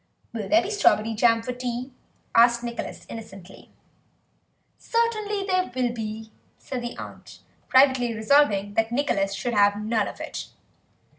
[0.33, 1.91] "Will there be strawberry jam for tea?"
[2.33, 3.69] asked Nicholas innocently.
[4.79, 10.19] "Certainly there will be," said the aunt, privately resolving that Nicholas should have none of
[10.19, 10.47] it.